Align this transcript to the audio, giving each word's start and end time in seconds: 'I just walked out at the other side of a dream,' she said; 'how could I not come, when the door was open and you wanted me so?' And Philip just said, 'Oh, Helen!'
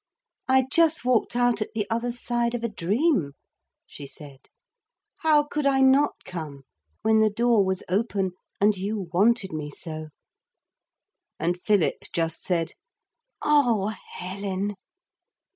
'I 0.47 0.65
just 0.71 1.05
walked 1.05 1.35
out 1.35 1.61
at 1.61 1.75
the 1.75 1.87
other 1.91 2.11
side 2.11 2.55
of 2.55 2.63
a 2.63 2.67
dream,' 2.69 3.33
she 3.85 4.07
said; 4.07 4.49
'how 5.17 5.43
could 5.43 5.67
I 5.67 5.81
not 5.81 6.15
come, 6.25 6.63
when 7.03 7.19
the 7.19 7.29
door 7.29 7.63
was 7.63 7.83
open 7.87 8.31
and 8.59 8.75
you 8.75 9.09
wanted 9.13 9.53
me 9.53 9.69
so?' 9.69 10.07
And 11.39 11.55
Philip 11.61 12.05
just 12.13 12.41
said, 12.43 12.73
'Oh, 13.43 13.93
Helen!' 14.13 14.73